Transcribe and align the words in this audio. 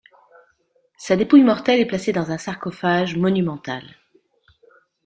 Sa 0.97 1.15
dépouille 1.15 1.43
mortelle 1.43 1.79
est 1.79 1.85
placé 1.85 2.11
dans 2.11 2.31
un 2.31 2.39
sarcophage 2.39 3.15
monumental. 3.15 3.83